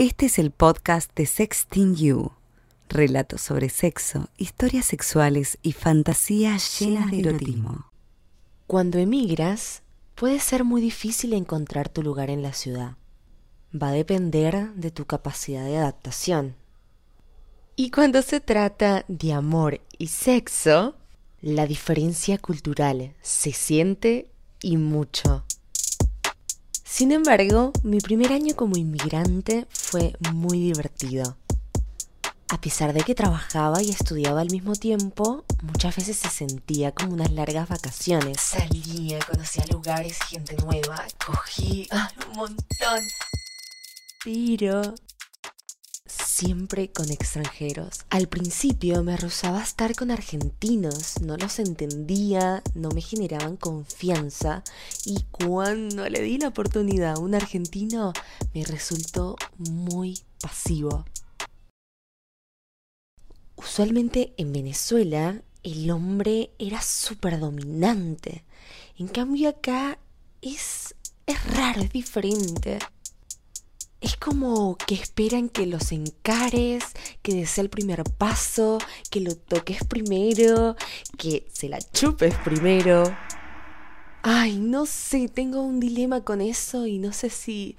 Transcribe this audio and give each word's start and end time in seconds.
Este 0.00 0.24
es 0.24 0.38
el 0.38 0.50
podcast 0.50 1.14
de 1.14 1.26
Sexting 1.26 1.94
You. 1.94 2.32
Relatos 2.88 3.42
sobre 3.42 3.68
sexo, 3.68 4.30
historias 4.38 4.86
sexuales 4.86 5.58
y 5.60 5.72
fantasías 5.72 6.80
llenas 6.80 7.10
de 7.10 7.20
erotismo. 7.20 7.84
Cuando 8.66 8.96
emigras, 8.96 9.82
puede 10.14 10.40
ser 10.40 10.64
muy 10.64 10.80
difícil 10.80 11.34
encontrar 11.34 11.90
tu 11.90 12.02
lugar 12.02 12.30
en 12.30 12.40
la 12.40 12.54
ciudad. 12.54 12.96
Va 13.74 13.88
a 13.88 13.92
depender 13.92 14.72
de 14.72 14.90
tu 14.90 15.04
capacidad 15.04 15.66
de 15.66 15.76
adaptación. 15.76 16.56
Y 17.76 17.90
cuando 17.90 18.22
se 18.22 18.40
trata 18.40 19.04
de 19.06 19.34
amor 19.34 19.82
y 19.98 20.06
sexo, 20.06 20.96
la 21.42 21.66
diferencia 21.66 22.38
cultural 22.38 23.12
se 23.20 23.52
siente 23.52 24.30
y 24.62 24.78
mucho. 24.78 25.44
Sin 26.90 27.12
embargo, 27.12 27.72
mi 27.84 27.98
primer 28.00 28.32
año 28.32 28.56
como 28.56 28.76
inmigrante 28.76 29.64
fue 29.70 30.12
muy 30.32 30.58
divertido. 30.58 31.36
A 32.48 32.60
pesar 32.60 32.92
de 32.92 33.04
que 33.04 33.14
trabajaba 33.14 33.80
y 33.80 33.90
estudiaba 33.90 34.40
al 34.40 34.50
mismo 34.50 34.74
tiempo, 34.74 35.44
muchas 35.62 35.94
veces 35.94 36.16
se 36.16 36.28
sentía 36.28 36.90
como 36.90 37.14
unas 37.14 37.30
largas 37.30 37.68
vacaciones. 37.68 38.40
Salía, 38.40 39.20
conocía 39.20 39.64
lugares, 39.70 40.18
gente 40.28 40.56
nueva, 40.56 41.06
cogí 41.24 41.88
un 42.28 42.36
montón. 42.36 43.04
Pero 44.24 44.94
siempre 46.40 46.90
con 46.90 47.10
extranjeros. 47.10 48.06
Al 48.08 48.26
principio 48.26 49.02
me 49.02 49.18
rozaba 49.18 49.62
estar 49.62 49.94
con 49.94 50.10
argentinos, 50.10 51.20
no 51.20 51.36
los 51.36 51.58
entendía, 51.58 52.62
no 52.74 52.88
me 52.88 53.02
generaban 53.02 53.58
confianza 53.58 54.64
y 55.04 55.24
cuando 55.30 56.08
le 56.08 56.22
di 56.22 56.38
la 56.38 56.48
oportunidad 56.48 57.16
a 57.16 57.18
un 57.18 57.34
argentino 57.34 58.14
me 58.54 58.64
resultó 58.64 59.36
muy 59.58 60.18
pasivo. 60.40 61.04
Usualmente 63.56 64.32
en 64.38 64.54
Venezuela 64.54 65.42
el 65.62 65.90
hombre 65.90 66.52
era 66.58 66.80
súper 66.80 67.38
dominante, 67.38 68.44
en 68.96 69.08
cambio 69.08 69.50
acá 69.50 69.98
es, 70.40 70.94
es 71.26 71.54
raro, 71.54 71.82
es 71.82 71.92
diferente. 71.92 72.78
Es 74.00 74.16
como 74.16 74.78
que 74.86 74.94
esperan 74.94 75.50
que 75.50 75.66
los 75.66 75.92
encares, 75.92 76.82
que 77.20 77.34
des 77.34 77.58
el 77.58 77.68
primer 77.68 78.02
paso, 78.04 78.78
que 79.10 79.20
lo 79.20 79.36
toques 79.36 79.84
primero, 79.84 80.74
que 81.18 81.46
se 81.52 81.68
la 81.68 81.78
chupes 81.92 82.34
primero. 82.42 83.04
Ay, 84.22 84.58
no 84.58 84.86
sé, 84.86 85.28
tengo 85.28 85.60
un 85.60 85.80
dilema 85.80 86.24
con 86.24 86.40
eso 86.40 86.86
y 86.86 86.98
no 86.98 87.12
sé 87.12 87.28
si 87.28 87.76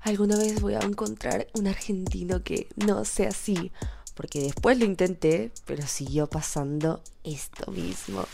alguna 0.00 0.36
vez 0.36 0.60
voy 0.60 0.74
a 0.74 0.80
encontrar 0.80 1.48
un 1.54 1.66
argentino 1.66 2.44
que 2.44 2.68
no 2.76 3.04
sea 3.04 3.30
así, 3.30 3.72
porque 4.14 4.40
después 4.40 4.78
lo 4.78 4.84
intenté, 4.84 5.50
pero 5.64 5.84
siguió 5.88 6.28
pasando 6.28 7.02
esto 7.24 7.72
mismo. 7.72 8.26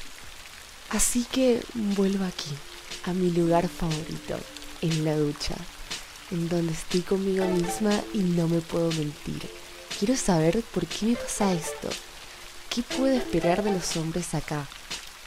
Así 0.91 1.25
que 1.25 1.63
vuelvo 1.97 2.25
aquí, 2.25 2.51
a 3.05 3.15
mi 3.15 3.31
lugar 3.31 3.67
favorito, 3.67 4.39
en 4.83 5.05
la 5.07 5.17
ducha 5.17 5.55
en 6.31 6.49
donde 6.49 6.73
estoy 6.73 7.01
conmigo 7.01 7.45
misma 7.47 7.93
y 8.15 8.19
no 8.19 8.49
me 8.49 8.61
puedo 8.61 8.91
mentir. 8.93 9.49
Quiero 9.99 10.17
saber 10.17 10.63
por 10.73 10.87
qué 10.87 11.07
me 11.07 11.17
pasa 11.17 11.53
esto. 11.53 11.89
¿Qué 12.69 12.83
puedo 12.83 13.15
esperar 13.15 13.63
de 13.63 13.73
los 13.73 13.97
hombres 13.97 14.35
acá? 14.35 14.67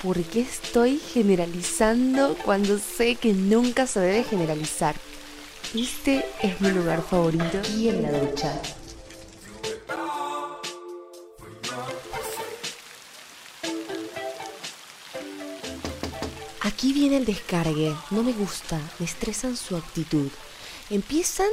¿Por 0.01 0.21
qué 0.23 0.41
estoy 0.41 0.99
generalizando 0.99 2.35
cuando 2.43 2.79
sé 2.79 3.15
que 3.15 3.33
nunca 3.33 3.87
se 3.87 3.99
debe 3.99 4.23
generalizar? 4.23 4.95
Este 5.75 6.25
es 6.41 6.59
mi 6.61 6.71
lugar 6.71 7.03
favorito 7.03 7.59
y 7.75 7.89
en 7.89 8.01
la 8.03 8.11
ducha. 8.11 8.61
Aquí 16.61 16.94
viene 16.94 17.17
el 17.17 17.25
descargue. 17.25 17.94
No 18.11 18.23
me 18.23 18.33
gusta, 18.33 18.79
me 18.99 19.05
estresan 19.05 19.57
su 19.57 19.75
actitud 19.75 20.29
empiezan 20.95 21.49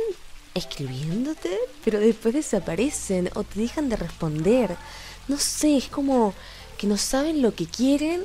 escribiéndote, 0.55 1.51
pero 1.85 1.99
después 2.01 2.35
desaparecen 2.35 3.31
o 3.35 3.45
te 3.45 3.61
dejan 3.61 3.89
de 3.89 3.97
responder. 3.97 4.77
No 5.29 5.39
sé, 5.39 5.77
es 5.77 5.89
como 5.89 6.35
que 6.77 6.87
no 6.87 6.97
saben 6.97 7.43
lo 7.43 7.55
que 7.55 7.67
quieren 7.67 8.23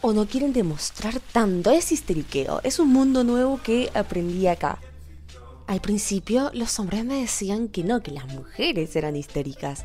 o 0.00 0.12
no 0.12 0.26
quieren 0.26 0.52
demostrar 0.52 1.20
tanto. 1.20 1.70
Es 1.70 1.92
histeriqueo, 1.92 2.60
es 2.64 2.78
un 2.78 2.88
mundo 2.88 3.24
nuevo 3.24 3.60
que 3.62 3.90
aprendí 3.94 4.46
acá. 4.46 4.80
Al 5.66 5.80
principio 5.80 6.50
los 6.54 6.78
hombres 6.78 7.04
me 7.04 7.20
decían 7.20 7.68
que 7.68 7.84
no, 7.84 8.02
que 8.02 8.10
las 8.10 8.26
mujeres 8.26 8.96
eran 8.96 9.16
histéricas, 9.16 9.84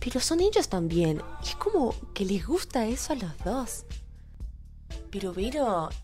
pero 0.00 0.18
son 0.18 0.40
ellos 0.40 0.68
también. 0.68 1.22
Y 1.44 1.48
es 1.48 1.54
como 1.54 1.94
que 2.14 2.24
les 2.24 2.44
gusta 2.44 2.86
eso 2.86 3.12
a 3.12 3.16
los 3.16 3.38
dos. 3.44 3.84
Pero 5.10 5.34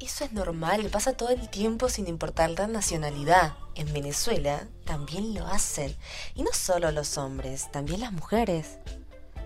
eso 0.00 0.24
es 0.24 0.32
normal, 0.32 0.88
pasa 0.90 1.16
todo 1.16 1.28
el 1.28 1.48
tiempo 1.48 1.88
sin 1.88 2.08
importar 2.08 2.50
la 2.50 2.66
nacionalidad. 2.66 3.54
En 3.76 3.92
Venezuela 3.92 4.66
también 4.84 5.32
lo 5.32 5.46
hacen. 5.46 5.94
Y 6.34 6.42
no 6.42 6.50
solo 6.52 6.90
los 6.90 7.16
hombres, 7.16 7.70
también 7.70 8.00
las 8.00 8.12
mujeres. 8.12 8.78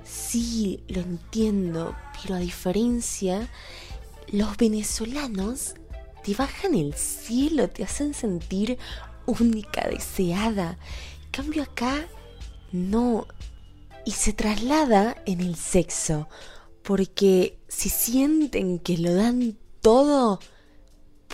Sí, 0.02 0.82
lo 0.88 1.00
entiendo, 1.00 1.94
pero 2.22 2.36
a 2.36 2.38
diferencia, 2.38 3.48
los 4.28 4.56
venezolanos 4.56 5.74
te 6.24 6.34
bajan 6.34 6.74
el 6.74 6.94
cielo, 6.94 7.68
te 7.68 7.84
hacen 7.84 8.14
sentir 8.14 8.78
única, 9.26 9.86
deseada. 9.88 10.78
En 11.24 11.30
cambio 11.32 11.64
acá, 11.64 12.06
no. 12.72 13.26
Y 14.06 14.12
se 14.12 14.32
traslada 14.32 15.16
en 15.26 15.40
el 15.42 15.54
sexo 15.56 16.28
porque 16.82 17.58
si 17.68 17.88
sienten 17.88 18.78
que 18.78 18.98
lo 18.98 19.14
dan 19.14 19.56
todo, 19.80 20.40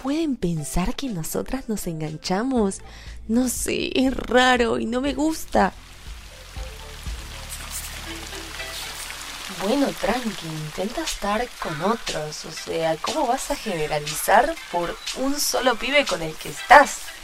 pueden 0.02 0.36
pensar 0.36 0.94
que 0.94 1.08
nosotras 1.08 1.68
nos 1.68 1.86
enganchamos. 1.86 2.80
No 3.28 3.48
sé, 3.48 3.90
es 3.94 4.16
raro 4.16 4.78
y 4.78 4.86
no 4.86 5.00
me 5.00 5.14
gusta. 5.14 5.72
Bueno, 9.62 9.86
tranqui, 10.00 10.46
intenta 10.46 11.02
estar 11.02 11.48
con 11.60 11.80
otros. 11.82 12.44
O 12.44 12.52
sea, 12.52 12.96
¿cómo 12.98 13.26
vas 13.26 13.50
a 13.50 13.56
generalizar 13.56 14.54
por 14.70 14.96
un 15.16 15.40
solo 15.40 15.76
pibe 15.76 16.04
con 16.04 16.20
el 16.22 16.34
que 16.34 16.50
estás? 16.50 17.15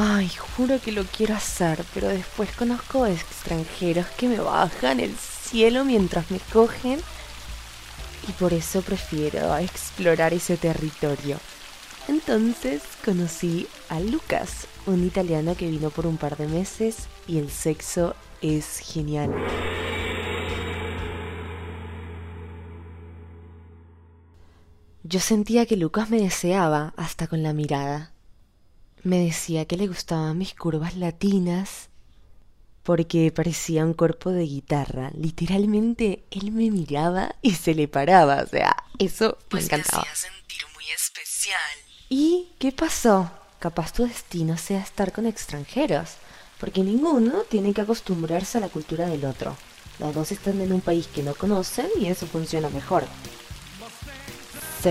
Ay, 0.00 0.28
juro 0.28 0.80
que 0.80 0.92
lo 0.92 1.02
quiero 1.02 1.34
hacer, 1.34 1.84
pero 1.92 2.06
después 2.06 2.52
conozco 2.52 3.04
extranjeros 3.04 4.06
que 4.16 4.28
me 4.28 4.38
bajan 4.38 5.00
el 5.00 5.12
cielo 5.16 5.84
mientras 5.84 6.30
me 6.30 6.38
cogen 6.38 7.00
y 8.28 8.32
por 8.38 8.52
eso 8.52 8.82
prefiero 8.82 9.56
explorar 9.56 10.32
ese 10.32 10.56
territorio. 10.56 11.38
Entonces 12.06 12.82
conocí 13.04 13.66
a 13.88 13.98
Lucas, 13.98 14.68
un 14.86 15.04
italiano 15.04 15.56
que 15.56 15.68
vino 15.68 15.90
por 15.90 16.06
un 16.06 16.16
par 16.16 16.36
de 16.36 16.46
meses 16.46 17.08
y 17.26 17.38
el 17.38 17.50
sexo 17.50 18.14
es 18.40 18.78
genial. 18.78 19.34
Yo 25.02 25.18
sentía 25.18 25.66
que 25.66 25.76
Lucas 25.76 26.08
me 26.08 26.20
deseaba 26.20 26.94
hasta 26.96 27.26
con 27.26 27.42
la 27.42 27.52
mirada. 27.52 28.12
Me 29.02 29.18
decía 29.18 29.64
que 29.64 29.76
le 29.76 29.86
gustaban 29.86 30.38
mis 30.38 30.54
curvas 30.54 30.96
latinas 30.96 31.88
porque 32.82 33.30
parecía 33.30 33.84
un 33.84 33.92
cuerpo 33.92 34.30
de 34.30 34.44
guitarra. 34.44 35.10
Literalmente 35.14 36.24
él 36.30 36.52
me 36.52 36.70
miraba 36.70 37.34
y 37.42 37.54
se 37.54 37.74
le 37.74 37.86
paraba, 37.86 38.42
o 38.42 38.46
sea, 38.46 38.74
eso 38.98 39.36
pues 39.50 39.64
me 39.64 39.76
encantaba. 39.76 40.04
Me 40.04 40.08
hacía 40.08 40.30
sentir 40.30 40.62
muy 40.74 40.84
especial. 40.90 41.60
¿Y 42.08 42.48
qué 42.58 42.72
pasó? 42.72 43.30
Capaz 43.58 43.92
tu 43.92 44.06
destino 44.06 44.56
sea 44.56 44.80
estar 44.80 45.12
con 45.12 45.26
extranjeros, 45.26 46.12
porque 46.58 46.82
ninguno 46.82 47.42
tiene 47.42 47.74
que 47.74 47.82
acostumbrarse 47.82 48.56
a 48.56 48.62
la 48.62 48.68
cultura 48.68 49.06
del 49.06 49.26
otro. 49.26 49.54
Los 49.98 50.14
dos 50.14 50.32
están 50.32 50.60
en 50.60 50.72
un 50.72 50.80
país 50.80 51.08
que 51.08 51.22
no 51.22 51.34
conocen 51.34 51.88
y 52.00 52.06
eso 52.06 52.26
funciona 52.26 52.70
mejor. 52.70 53.04
Sí, 54.82 54.90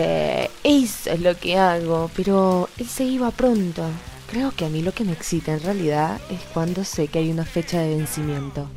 eso 0.66 1.12
es 1.12 1.22
lo 1.22 1.38
que 1.38 1.58
hago, 1.58 2.12
pero 2.14 2.68
él 2.78 2.88
se 2.88 3.06
iba 3.06 3.32
pronto. 3.32 3.84
Creo 4.30 4.52
que 4.52 4.66
a 4.66 4.70
mí 4.70 4.82
lo 4.82 4.94
que 4.94 5.06
me 5.06 5.14
excita 5.14 5.54
en 5.54 5.62
realidad 5.62 6.20
es 6.30 6.42
cuando 6.54 6.84
sé 6.84 7.08
que 7.08 7.20
hay 7.20 7.32
una 7.32 7.46
fecha 7.46 7.80
de 7.80 7.96
vencimiento. 7.96 8.68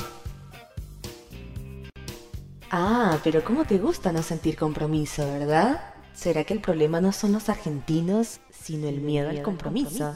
Ah, 2.70 3.18
pero 3.24 3.42
¿cómo 3.42 3.64
te 3.64 3.78
gusta 3.78 4.12
no 4.12 4.22
sentir 4.22 4.56
compromiso, 4.56 5.26
verdad? 5.26 5.80
¿Será 6.14 6.44
que 6.44 6.54
el 6.54 6.60
problema 6.60 7.00
no 7.00 7.10
son 7.10 7.32
los 7.32 7.48
argentinos, 7.48 8.38
sino 8.52 8.86
el 8.86 9.00
miedo 9.00 9.30
al 9.30 9.42
compromiso? 9.42 10.14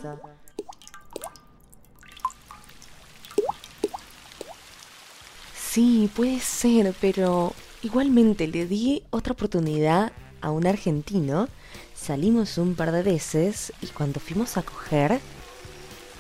Sí, 5.57 6.09
puede 6.15 6.39
ser, 6.39 6.95
pero 7.01 7.53
igualmente 7.83 8.47
le 8.47 8.67
di 8.67 9.03
otra 9.11 9.33
oportunidad 9.33 10.13
a 10.45 10.51
un 10.51 10.67
argentino, 10.67 11.49
salimos 11.95 12.59
un 12.59 12.75
par 12.75 12.93
de 12.93 13.03
veces 13.03 13.73
y 13.81 13.87
cuando 13.87 14.21
fuimos 14.21 14.57
a 14.57 14.63
coger, 14.63 15.21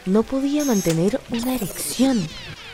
no 0.06 0.22
podía 0.22 0.64
mantener 0.64 1.20
una 1.30 1.54
erección. 1.54 2.26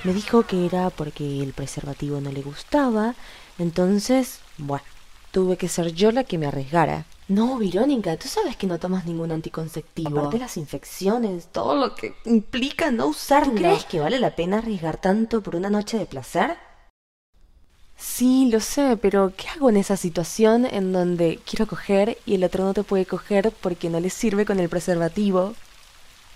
Me 0.05 0.14
dijo 0.14 0.44
que 0.44 0.64
era 0.64 0.91
porque 0.91 1.43
el 1.43 1.52
preservativo 1.52 2.20
no 2.20 2.31
le 2.31 2.43
gustaba, 2.43 3.14
entonces, 3.58 4.38
bueno, 4.58 4.85
tuve 5.32 5.56
que 5.56 5.69
ser 5.69 5.93
yo 5.93 6.12
la 6.12 6.25
que 6.25 6.38
me 6.38 6.47
arriesgara. 6.47 7.05
No, 7.26 7.58
Verónica, 7.58 8.17
tú 8.17 8.29
sabes 8.29 8.56
que 8.56 8.67
no 8.67 8.79
tomas 8.79 9.05
ningún 9.05 9.31
anticonceptivo. 9.31 10.19
Aparte 10.19 10.38
las 10.38 10.56
infecciones, 10.56 11.49
todo 11.53 11.75
lo 11.75 11.94
que 11.94 12.14
implica 12.25 12.91
no 12.91 13.06
usarlo. 13.06 13.53
¿Tú 13.53 13.58
crees 13.58 13.85
que 13.85 14.00
vale 14.00 14.19
la 14.19 14.35
pena 14.35 14.58
arriesgar 14.58 15.00
tanto 15.00 15.43
por 15.43 15.56
una 15.56 15.70
noche 15.70 15.99
de 15.99 16.06
placer? 16.06 16.56
Sí, 18.00 18.49
lo 18.50 18.61
sé, 18.61 18.97
pero 18.97 19.32
¿qué 19.37 19.47
hago 19.49 19.69
en 19.69 19.76
esa 19.76 19.94
situación 19.97 20.64
en 20.64 20.93
donde 20.93 21.38
quiero 21.44 21.67
coger 21.67 22.17
y 22.25 22.35
el 22.35 22.44
otro 22.44 22.64
no 22.64 22.73
te 22.73 22.82
puede 22.82 23.05
coger 23.05 23.52
porque 23.61 23.91
no 23.91 24.00
le 24.00 24.08
sirve 24.08 24.47
con 24.47 24.58
el 24.58 24.70
preservativo? 24.70 25.55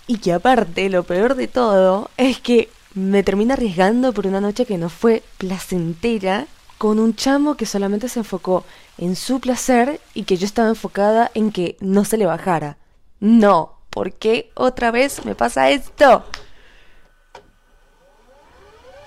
Y 0.06 0.18
que 0.18 0.34
aparte, 0.34 0.90
lo 0.90 1.04
peor 1.04 1.34
de 1.36 1.48
todo 1.48 2.10
es 2.18 2.38
que 2.38 2.68
me 2.92 3.22
termina 3.22 3.54
arriesgando 3.54 4.12
por 4.12 4.26
una 4.26 4.42
noche 4.42 4.66
que 4.66 4.76
no 4.76 4.90
fue 4.90 5.22
placentera 5.38 6.46
con 6.76 6.98
un 6.98 7.16
chamo 7.16 7.56
que 7.56 7.64
solamente 7.64 8.10
se 8.10 8.18
enfocó 8.18 8.64
en 8.98 9.16
su 9.16 9.40
placer 9.40 10.02
y 10.12 10.24
que 10.24 10.36
yo 10.36 10.44
estaba 10.44 10.68
enfocada 10.68 11.30
en 11.32 11.50
que 11.50 11.78
no 11.80 12.04
se 12.04 12.18
le 12.18 12.26
bajara. 12.26 12.76
No, 13.20 13.78
¿por 13.88 14.12
qué 14.12 14.50
otra 14.54 14.90
vez 14.90 15.24
me 15.24 15.34
pasa 15.34 15.70
esto? 15.70 16.24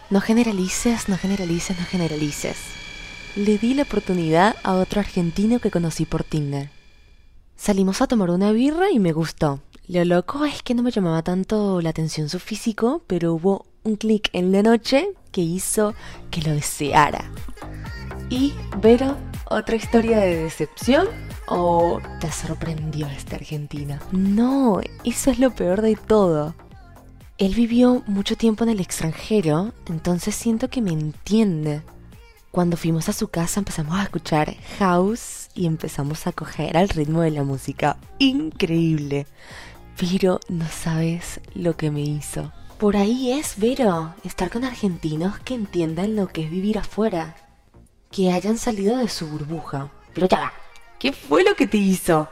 No 0.10 0.22
generalices, 0.22 1.10
no 1.10 1.18
generalices, 1.18 1.78
no 1.78 1.86
generalices. 1.86 2.56
Le 3.36 3.58
di 3.58 3.74
la 3.74 3.84
oportunidad 3.84 4.56
a 4.64 4.76
otro 4.76 5.02
argentino 5.02 5.60
que 5.60 5.70
conocí 5.70 6.06
por 6.06 6.24
Tinder. 6.24 6.70
Salimos 7.58 8.02
a 8.02 8.08
tomar 8.08 8.30
una 8.30 8.54
birra 8.54 8.90
y 8.90 9.00
me 9.00 9.12
gustó. 9.12 9.60
Lo 9.86 10.06
loco 10.06 10.46
es 10.46 10.64
que 10.64 10.76
no 10.76 10.82
me 10.82 10.92
llamaba 10.92 11.24
tanto 11.24 11.82
la 11.82 11.90
atención 11.90 12.30
su 12.30 12.40
físico, 12.40 13.02
pero 13.06 13.34
hubo 13.34 13.66
un 13.84 13.98
clic 13.98 14.30
en 14.32 14.54
la 14.54 14.64
noche 14.64 15.10
que 15.34 15.42
hizo 15.42 15.94
que 16.32 16.42
lo 16.42 16.54
deseara. 16.54 17.30
Y, 18.30 18.54
Vero, 18.82 19.18
¿otra 19.50 19.76
historia 19.76 20.20
de 20.20 20.44
decepción? 20.44 21.08
¿O 21.48 22.00
te 22.22 22.32
sorprendió 22.32 23.08
esta 23.08 23.36
Argentina? 23.36 24.00
No, 24.14 24.80
eso 25.04 25.32
es 25.32 25.40
lo 25.40 25.54
peor 25.54 25.82
de 25.82 25.98
todo. 25.98 26.56
Él 27.38 27.54
vivió 27.54 28.04
mucho 28.08 28.36
tiempo 28.36 28.64
en 28.64 28.72
el 28.72 28.80
extranjero, 28.80 29.72
entonces 29.86 30.34
siento 30.34 30.72
que 30.72 30.82
me 30.82 30.92
entiende. 30.92 31.84
Cuando 32.50 32.78
fuimos 32.78 33.10
a 33.10 33.14
su 33.14 33.28
casa 33.28 33.60
empezamos 33.60 33.96
a 34.00 34.04
escuchar 34.04 34.56
house 34.80 35.50
y 35.54 35.68
empezamos 35.68 36.26
a 36.26 36.32
coger 36.32 36.76
al 36.76 36.90
ritmo 36.90 37.22
de 37.22 37.30
la 37.30 37.44
música. 37.44 37.98
Increíble. 38.18 39.28
Pero 40.00 40.40
no 40.50 40.66
sabes 40.68 41.40
lo 41.54 41.78
que 41.78 41.92
me 41.92 42.02
hizo. 42.02 42.52
Por 42.80 42.98
ahí 42.98 43.32
es, 43.32 43.60
Vero, 43.60 44.16
estar 44.24 44.50
con 44.50 44.64
argentinos 44.64 45.38
que 45.42 45.54
entiendan 45.54 46.16
lo 46.16 46.30
que 46.30 46.46
es 46.46 46.50
vivir 46.50 46.80
afuera. 46.80 47.36
Que 48.10 48.32
hayan 48.32 48.58
salido 48.58 48.98
de 48.98 49.10
su 49.10 49.28
burbuja. 49.28 49.92
Pero 50.16 50.28
ya 50.28 50.54
¿qué 50.98 51.14
fue 51.14 51.44
lo 51.44 51.56
que 51.56 51.68
te 51.68 51.78
hizo? 51.78 52.30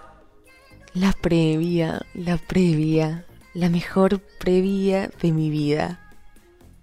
La 0.96 1.12
previa, 1.12 2.02
la 2.16 2.38
previa 2.38 3.26
la 3.56 3.70
mejor 3.70 4.20
previa 4.20 5.10
de 5.22 5.32
mi 5.32 5.50
vida. 5.50 6.02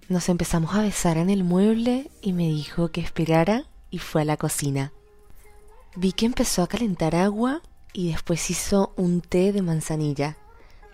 Nos 0.09 0.31
empezamos 0.31 0.75
a 0.75 0.81
besar 0.81 1.19
en 1.19 1.29
el 1.29 1.45
mueble 1.45 2.11
y 2.23 2.33
me 2.33 2.49
dijo 2.49 2.89
que 2.89 3.03
esperara 3.03 3.67
y 3.91 3.99
fue 3.99 4.23
a 4.23 4.25
la 4.25 4.39
cocina. 4.39 4.91
Vi 5.97 6.13
que 6.13 6.25
empezó 6.25 6.63
a 6.63 6.67
calentar 6.67 7.15
agua 7.15 7.61
y 7.93 8.09
después 8.09 8.49
hizo 8.49 8.95
un 8.97 9.21
té 9.21 9.53
de 9.53 9.61
manzanilla. 9.61 10.39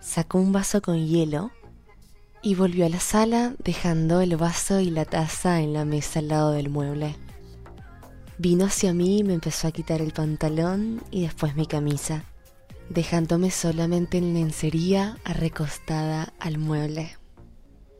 Sacó 0.01 0.39
un 0.39 0.51
vaso 0.51 0.81
con 0.81 1.07
hielo 1.07 1.51
y 2.41 2.55
volvió 2.55 2.85
a 2.85 2.89
la 2.89 2.99
sala 2.99 3.53
dejando 3.63 4.19
el 4.19 4.35
vaso 4.35 4.81
y 4.81 4.89
la 4.89 5.05
taza 5.05 5.61
en 5.61 5.71
la 5.71 5.85
mesa 5.85 6.19
al 6.19 6.27
lado 6.27 6.51
del 6.51 6.69
mueble. 6.69 7.15
Vino 8.37 8.65
hacia 8.65 8.93
mí 8.93 9.19
y 9.19 9.23
me 9.23 9.33
empezó 9.33 9.69
a 9.69 9.71
quitar 9.71 10.01
el 10.01 10.11
pantalón 10.11 11.01
y 11.09 11.21
después 11.21 11.55
mi 11.55 11.67
camisa 11.67 12.25
dejándome 12.89 13.51
solamente 13.51 14.17
en 14.17 14.33
lencería 14.33 15.17
recostada 15.23 16.33
al 16.39 16.57
mueble. 16.57 17.17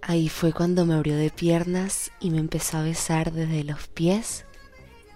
Ahí 0.02 0.30
fue 0.30 0.54
cuando 0.54 0.86
me 0.86 0.96
abrió 0.96 1.16
de 1.16 1.30
piernas 1.30 2.12
y 2.20 2.32
me 2.32 2.40
empezó 2.40 2.78
a 2.78 2.84
besar 2.84 3.32
desde 3.32 3.64
los 3.64 3.88
pies 3.88 4.46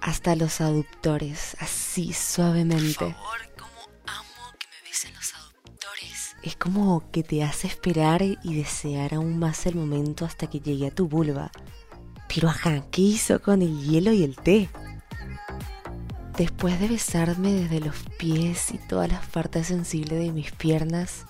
hasta 0.02 0.36
los 0.36 0.60
aductores, 0.62 1.56
así 1.60 2.14
suavemente. 2.14 3.06
Por 3.06 3.14
favor, 3.14 3.40
cómo 3.58 3.81
amo 4.06 4.52
que 4.60 4.68
me 4.68 4.90
besen 4.90 5.14
los 5.14 5.34
aductores. 5.34 6.36
Es 6.44 6.56
como 6.58 7.10
que 7.12 7.24
te 7.24 7.44
hace 7.44 7.68
esperar 7.68 8.22
y 8.22 8.56
desear 8.56 9.14
aún 9.14 9.40
más 9.40 9.66
el 9.66 9.75
momento 9.75 10.25
hasta 10.25 10.48
que 10.48 10.60
llegue 10.60 10.88
a 10.88 10.92
tu 10.92 11.08
vulva. 11.08 11.52
Pero 12.28 12.50
ajá, 12.50 12.84
¿qué 12.92 13.02
hizo 13.02 13.42
con 13.42 13.62
el 13.62 13.81
hielo 13.81 14.12
y 14.12 14.24
el 14.24 14.36
té? 14.36 14.70
Después 16.38 16.80
de 16.80 16.88
besarme 16.88 17.53
desde 17.53 17.80
los 17.80 17.95
pies 18.18 18.71
y 18.71 18.80
todas 18.80 19.12
las 19.12 19.25
partes 19.27 19.68
sensibles 19.68 20.19
de 20.19 20.31
mis 20.31 20.51
piernas, 20.51 21.25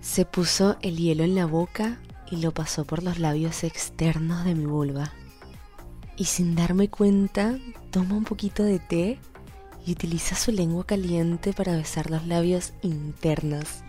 se 0.00 0.24
puso 0.24 0.76
el 0.82 0.96
hielo 0.96 1.24
en 1.24 1.34
la 1.34 1.46
boca 1.46 1.98
y 2.30 2.36
lo 2.36 2.52
pasó 2.52 2.84
por 2.84 3.02
los 3.02 3.18
labios 3.18 3.64
externos 3.64 4.44
de 4.44 4.54
mi 4.54 4.66
vulva. 4.66 5.12
Y 6.16 6.26
sin 6.26 6.54
darme 6.54 6.88
cuenta, 6.88 7.58
toma 7.90 8.14
un 8.14 8.22
poquito 8.22 8.62
de 8.62 8.78
té 8.78 9.18
y 9.84 9.92
utiliza 9.92 10.36
su 10.36 10.52
lengua 10.52 10.86
caliente 10.86 11.52
para 11.52 11.76
besar 11.76 12.08
los 12.08 12.24
labios 12.26 12.72
internos. 12.82 13.82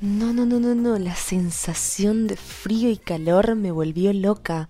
No, 0.00 0.32
no, 0.32 0.44
no, 0.44 0.58
no, 0.58 0.74
no, 0.74 0.98
la 0.98 1.14
sensación 1.14 2.26
de 2.26 2.36
frío 2.36 2.90
y 2.90 2.96
calor 2.96 3.54
me 3.54 3.70
volvió 3.70 4.12
loca. 4.12 4.68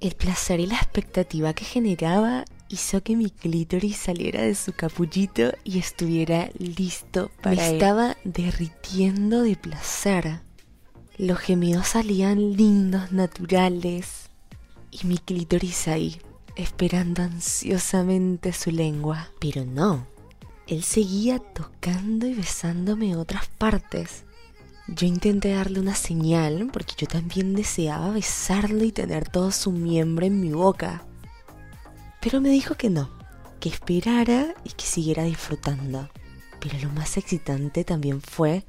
El 0.00 0.16
placer 0.16 0.58
y 0.58 0.66
la 0.66 0.74
expectativa 0.74 1.54
que 1.54 1.64
generaba 1.64 2.44
hizo 2.72 3.02
que 3.02 3.16
mi 3.16 3.30
clítoris 3.30 3.96
saliera 3.96 4.42
de 4.42 4.54
su 4.54 4.72
capullito 4.72 5.52
y 5.62 5.78
estuviera 5.78 6.50
listo 6.58 7.30
para 7.42 7.56
Me 7.56 7.72
estaba 7.72 8.16
derritiendo 8.24 9.42
de 9.42 9.56
placer. 9.56 10.40
Los 11.18 11.38
gemidos 11.38 11.88
salían 11.88 12.56
lindos, 12.56 13.12
naturales, 13.12 14.30
y 14.90 15.06
mi 15.06 15.18
clítoris 15.18 15.86
ahí, 15.88 16.20
esperando 16.56 17.22
ansiosamente 17.22 18.52
su 18.52 18.70
lengua. 18.70 19.30
Pero 19.38 19.64
no, 19.64 20.06
él 20.66 20.82
seguía 20.82 21.38
tocando 21.38 22.26
y 22.26 22.34
besándome 22.34 23.16
otras 23.16 23.46
partes. 23.58 24.24
Yo 24.88 25.06
intenté 25.06 25.52
darle 25.52 25.80
una 25.80 25.94
señal 25.94 26.70
porque 26.72 26.94
yo 26.96 27.06
también 27.06 27.54
deseaba 27.54 28.10
besarlo 28.10 28.84
y 28.84 28.92
tener 28.92 29.28
todo 29.28 29.52
su 29.52 29.70
miembro 29.70 30.26
en 30.26 30.40
mi 30.40 30.52
boca. 30.52 31.06
Pero 32.22 32.40
me 32.40 32.50
dijo 32.50 32.76
que 32.76 32.88
no, 32.88 33.10
que 33.60 33.68
esperara 33.68 34.54
y 34.64 34.70
que 34.70 34.86
siguiera 34.86 35.24
disfrutando. 35.24 36.08
Pero 36.60 36.78
lo 36.78 36.90
más 36.90 37.16
excitante 37.16 37.84
también 37.84 38.22
fue 38.22 38.64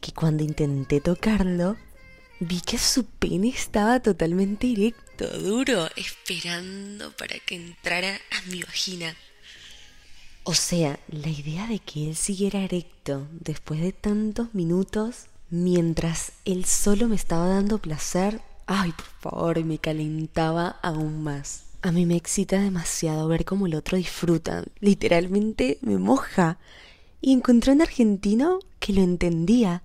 que 0.00 0.12
cuando 0.12 0.44
intenté 0.44 1.00
tocarlo, 1.00 1.76
vi 2.38 2.60
que 2.60 2.78
su 2.78 3.06
pene 3.06 3.48
estaba 3.48 4.00
totalmente 4.00 4.70
erecto, 4.70 5.26
duro, 5.40 5.88
esperando 5.96 7.10
para 7.16 7.38
que 7.40 7.56
entrara 7.56 8.14
a 8.14 8.50
mi 8.50 8.62
vagina. 8.62 9.16
O 10.44 10.54
sea, 10.54 11.00
la 11.08 11.28
idea 11.28 11.66
de 11.66 11.78
que 11.78 12.10
él 12.10 12.16
siguiera 12.16 12.60
erecto 12.60 13.26
después 13.32 13.80
de 13.80 13.92
tantos 13.92 14.54
minutos, 14.54 15.26
mientras 15.50 16.32
él 16.44 16.64
solo 16.64 17.08
me 17.08 17.16
estaba 17.16 17.48
dando 17.48 17.78
placer, 17.78 18.40
ay, 18.66 18.92
por 18.92 19.32
favor, 19.32 19.64
me 19.64 19.78
calentaba 19.78 20.78
aún 20.82 21.22
más. 21.22 21.67
A 21.80 21.92
mí 21.92 22.06
me 22.06 22.16
excita 22.16 22.58
demasiado 22.60 23.28
ver 23.28 23.44
cómo 23.44 23.66
el 23.66 23.76
otro 23.76 23.96
disfruta. 23.96 24.64
Literalmente 24.80 25.78
me 25.80 25.96
moja. 25.96 26.58
Y 27.20 27.32
encontré 27.32 27.72
un 27.72 27.82
argentino 27.82 28.58
que 28.80 28.92
lo 28.92 29.00
entendía. 29.00 29.84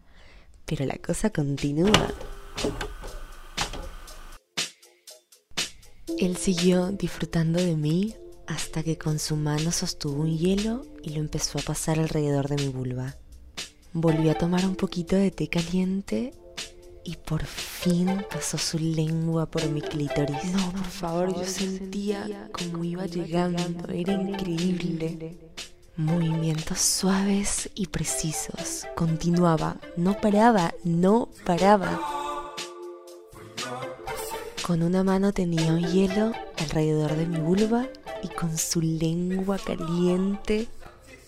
Pero 0.66 0.86
la 0.86 0.98
cosa 0.98 1.30
continúa. 1.30 2.14
Él 6.18 6.38
siguió 6.38 6.92
disfrutando 6.92 7.60
de 7.60 7.76
mí 7.76 8.16
hasta 8.48 8.82
que 8.82 8.98
con 8.98 9.20
su 9.20 9.36
mano 9.36 9.72
sostuvo 9.72 10.22
un 10.22 10.38
hielo 10.38 10.86
y 11.04 11.12
lo 11.12 11.20
empezó 11.20 11.60
a 11.60 11.64
pasar 11.64 12.00
alrededor 12.00 12.48
de 12.48 12.56
mi 12.56 12.70
vulva. 12.70 13.16
Volví 13.94 14.30
a 14.30 14.38
tomar 14.38 14.66
un 14.66 14.76
poquito 14.76 15.16
de 15.16 15.30
té 15.30 15.48
caliente 15.48 16.34
y 17.04 17.16
por 17.18 17.46
fin 17.46 18.26
pasó 18.32 18.58
su 18.58 18.80
lengua 18.80 19.46
por 19.46 19.68
mi 19.70 19.82
clítoris. 19.82 20.44
No, 20.54 20.72
por 20.72 20.86
favor, 20.86 21.36
yo 21.36 21.46
sentía 21.46 22.50
como 22.52 22.84
iba 22.84 23.06
llegando, 23.06 23.90
era 23.90 24.14
increíble. 24.14 25.38
Movimientos 25.96 26.80
suaves 26.80 27.70
y 27.76 27.88
precisos. 27.88 28.86
Continuaba, 28.96 29.78
no 29.96 30.20
paraba, 30.20 30.74
no 30.84 31.30
paraba. 31.46 32.00
Con 34.66 34.82
una 34.82 35.04
mano 35.04 35.34
tenía 35.34 35.74
un 35.74 35.86
hielo 35.86 36.32
alrededor 36.58 37.16
de 37.16 37.28
mi 37.28 37.40
vulva 37.40 37.88
y 38.24 38.30
con 38.30 38.58
su 38.58 38.82
lengua 38.82 39.58
caliente 39.58 40.68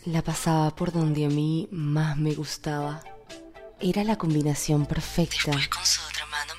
la 0.06 0.22
pasaba 0.22 0.74
por 0.74 0.92
donde 0.92 1.26
a 1.26 1.30
mí 1.30 1.68
más 1.70 2.18
me 2.18 2.34
gustaba. 2.34 3.04
Era 3.88 4.04
la 4.04 4.18
combinación 4.18 4.88
perfecta. 4.88 5.52
Después 5.52 5.68
con 5.68 5.86
su 5.86 6.02
otra 6.10 6.26
mano 6.26 6.54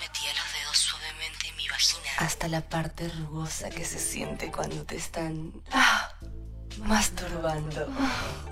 hasta 2.18 2.46
la 2.46 2.60
parte 2.60 3.08
rugosa 3.08 3.68
que 3.68 3.84
se 3.84 3.98
siente 3.98 4.52
cuando 4.52 4.84
te 4.84 4.94
están 4.94 5.52
ah, 5.72 6.08
masturbando. 6.84 7.88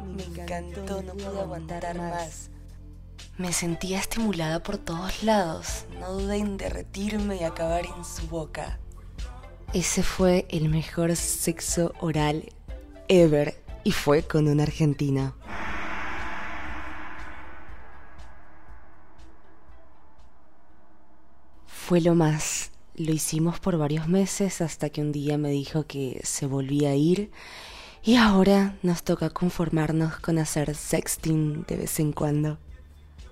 Me 0.04 0.25
encantó, 0.25 1.02
no 1.02 1.14
pude 1.14 1.40
aguantar 1.40 1.97
más. 1.97 2.50
Me 3.38 3.52
sentía 3.52 4.00
estimulada 4.00 4.61
por 4.61 4.78
todos 4.78 5.23
lados. 5.23 5.85
No 6.00 6.12
dudé 6.12 6.38
en 6.38 6.57
derretirme 6.57 7.37
y 7.37 7.45
acabar 7.45 7.87
en 7.87 8.04
su 8.04 8.26
boca. 8.26 8.81
Ese 9.73 10.02
fue 10.02 10.47
el 10.50 10.69
mejor 10.69 11.14
sexo 11.14 11.95
oral 12.00 12.52
ever 13.07 13.57
y 13.85 13.93
fue 13.93 14.25
con 14.25 14.49
una 14.49 14.64
argentina. 14.64 15.33
Fue 21.87 22.00
lo 22.00 22.14
más. 22.14 22.71
Lo 22.97 23.12
hicimos 23.12 23.61
por 23.61 23.76
varios 23.76 24.09
meses 24.09 24.62
hasta 24.62 24.88
que 24.88 25.03
un 25.03 25.12
día 25.12 25.37
me 25.37 25.50
dijo 25.50 25.87
que 25.87 26.19
se 26.25 26.47
volvía 26.47 26.88
a 26.88 26.95
ir 26.95 27.31
y 28.03 28.17
ahora 28.17 28.79
nos 28.83 29.03
toca 29.03 29.29
conformarnos 29.29 30.17
con 30.17 30.38
hacer 30.38 30.75
sexting 30.75 31.67
de 31.69 31.76
vez 31.76 32.00
en 32.00 32.12
cuando. 32.12 32.57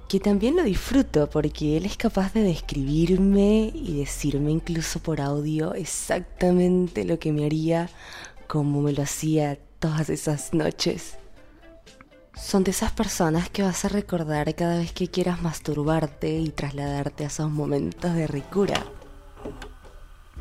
Que 0.06 0.20
también 0.20 0.54
lo 0.54 0.64
disfruto 0.64 1.30
porque 1.30 1.78
él 1.78 1.86
es 1.86 1.96
capaz 1.96 2.34
de 2.34 2.42
describirme 2.42 3.72
y 3.74 3.96
decirme 3.96 4.50
incluso 4.50 5.00
por 5.00 5.22
audio 5.22 5.72
exactamente 5.72 7.06
lo 7.06 7.18
que 7.18 7.32
me 7.32 7.46
haría 7.46 7.88
como 8.48 8.82
me 8.82 8.92
lo 8.92 9.02
hacía 9.02 9.58
todas 9.78 10.10
esas 10.10 10.52
noches. 10.52 11.16
Son 12.42 12.64
de 12.64 12.72
esas 12.72 12.90
personas 12.92 13.48
que 13.48 13.62
vas 13.62 13.84
a 13.84 13.88
recordar 13.88 14.54
cada 14.56 14.78
vez 14.78 14.92
que 14.92 15.08
quieras 15.08 15.40
masturbarte 15.40 16.38
y 16.38 16.50
trasladarte 16.50 17.24
a 17.24 17.28
esos 17.28 17.50
momentos 17.50 18.14
de 18.14 18.26
ricura. 18.26 18.84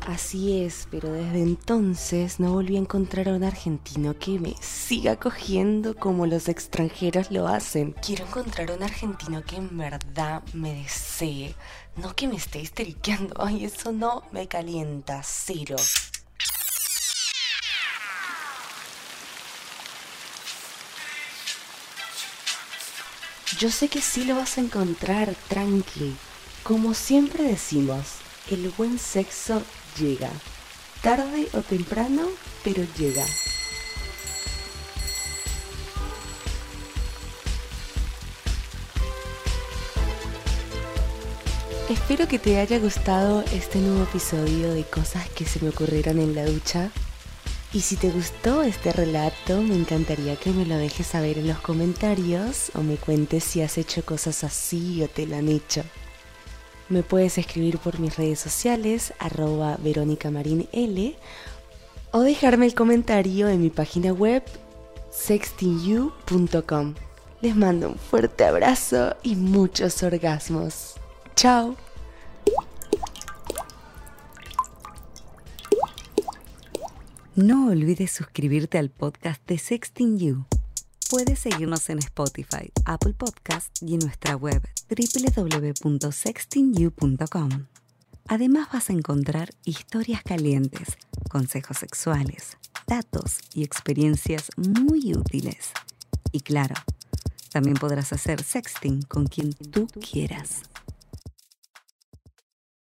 Así 0.06 0.60
es, 0.60 0.88
pero 0.90 1.12
desde 1.12 1.40
entonces 1.40 2.40
no 2.40 2.52
volví 2.52 2.76
a 2.76 2.80
encontrar 2.80 3.28
a 3.28 3.34
un 3.34 3.44
argentino 3.44 4.18
que 4.18 4.40
me 4.40 4.54
siga 4.60 5.16
cogiendo 5.16 5.94
como 5.94 6.26
los 6.26 6.48
extranjeros 6.48 7.30
lo 7.30 7.46
hacen. 7.46 7.94
Quiero 8.04 8.26
encontrar 8.26 8.72
a 8.72 8.74
un 8.74 8.82
argentino 8.82 9.42
que 9.44 9.56
en 9.56 9.78
verdad 9.78 10.42
me 10.52 10.74
desee, 10.74 11.54
no 11.96 12.14
que 12.16 12.26
me 12.26 12.34
esté 12.34 12.60
histeriqueando. 12.60 13.34
Ay, 13.38 13.64
eso 13.64 13.92
no 13.92 14.24
me 14.32 14.48
calienta, 14.48 15.22
cero. 15.22 15.76
Yo 23.62 23.70
sé 23.70 23.86
que 23.86 24.00
sí 24.00 24.24
lo 24.24 24.34
vas 24.34 24.58
a 24.58 24.60
encontrar, 24.60 25.36
tranqui. 25.48 26.16
Como 26.64 26.94
siempre 26.94 27.44
decimos, 27.44 28.00
el 28.50 28.68
buen 28.70 28.98
sexo 28.98 29.62
llega. 29.96 30.30
Tarde 31.00 31.46
o 31.52 31.60
temprano, 31.60 32.22
pero 32.64 32.82
llega. 32.98 33.24
Espero 41.88 42.26
que 42.26 42.40
te 42.40 42.58
haya 42.58 42.80
gustado 42.80 43.44
este 43.52 43.78
nuevo 43.78 44.02
episodio 44.02 44.74
de 44.74 44.82
cosas 44.82 45.28
que 45.28 45.44
se 45.44 45.60
me 45.60 45.68
ocurrieron 45.68 46.18
en 46.18 46.34
la 46.34 46.46
ducha. 46.46 46.90
Y 47.74 47.80
si 47.80 47.96
te 47.96 48.10
gustó 48.10 48.62
este 48.62 48.92
relato, 48.92 49.62
me 49.62 49.74
encantaría 49.74 50.36
que 50.36 50.50
me 50.50 50.66
lo 50.66 50.76
dejes 50.76 51.06
saber 51.06 51.38
en 51.38 51.48
los 51.48 51.58
comentarios 51.58 52.70
o 52.74 52.82
me 52.82 52.96
cuentes 52.96 53.44
si 53.44 53.62
has 53.62 53.78
hecho 53.78 54.04
cosas 54.04 54.44
así 54.44 55.02
o 55.02 55.08
te 55.08 55.26
lo 55.26 55.36
han 55.36 55.48
hecho. 55.48 55.82
Me 56.90 57.02
puedes 57.02 57.38
escribir 57.38 57.78
por 57.78 57.98
mis 57.98 58.16
redes 58.16 58.40
sociales, 58.40 59.14
arroba 59.18 59.78
Verónica 59.78 60.30
Marín 60.30 60.68
L, 60.72 61.16
o 62.10 62.20
dejarme 62.20 62.66
el 62.66 62.74
comentario 62.74 63.48
en 63.48 63.62
mi 63.62 63.70
página 63.70 64.12
web 64.12 64.42
sextingyou.com. 65.10 66.94
Les 67.40 67.56
mando 67.56 67.88
un 67.88 67.96
fuerte 67.96 68.44
abrazo 68.44 69.16
y 69.22 69.34
muchos 69.36 70.02
orgasmos. 70.02 70.96
Chao. 71.34 71.74
No 77.34 77.68
olvides 77.68 78.10
suscribirte 78.10 78.76
al 78.76 78.90
podcast 78.90 79.40
de 79.48 79.56
Sexting 79.56 80.18
You. 80.18 80.44
Puedes 81.08 81.38
seguirnos 81.38 81.88
en 81.88 82.00
Spotify, 82.00 82.70
Apple 82.84 83.14
Podcast 83.14 83.82
y 83.82 83.94
en 83.94 84.00
nuestra 84.00 84.36
web 84.36 84.60
www.sextingyou.com. 84.90 87.66
Además 88.28 88.68
vas 88.70 88.90
a 88.90 88.92
encontrar 88.92 89.48
historias 89.64 90.22
calientes, 90.22 90.98
consejos 91.30 91.78
sexuales, 91.78 92.58
datos 92.86 93.38
y 93.54 93.64
experiencias 93.64 94.50
muy 94.58 95.14
útiles. 95.14 95.70
Y 96.32 96.40
claro, 96.40 96.74
también 97.50 97.78
podrás 97.78 98.12
hacer 98.12 98.42
sexting 98.42 99.00
con 99.04 99.26
quien 99.26 99.54
tú 99.54 99.86
quieras. 99.86 100.64